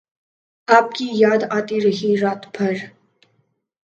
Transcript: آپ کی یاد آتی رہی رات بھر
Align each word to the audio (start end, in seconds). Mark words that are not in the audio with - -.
آپ 0.67 0.91
کی 0.95 1.09
یاد 1.13 1.43
آتی 1.49 1.81
رہی 1.81 2.15
رات 2.21 2.45
بھر 2.57 2.73